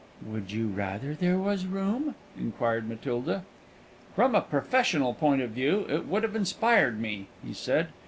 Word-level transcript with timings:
"Would 0.25 0.51
you 0.51 0.67
rather 0.69 1.13
there 1.13 1.37
was 1.37 1.67
room!" 1.67 2.15
inquired 2.35 2.89
Matilda. 2.89 3.45
"From 4.15 4.33
a 4.33 4.41
puffessional 4.41 5.13
point 5.15 5.43
of 5.43 5.51
view, 5.51 5.85
it 5.89 6.07
would 6.07 6.23
have 6.23 6.35
inspired 6.35 6.99
me," 6.99 7.27
he 7.45 7.53
said. 7.53 7.89